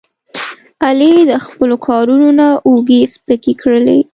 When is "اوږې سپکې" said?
2.67-3.53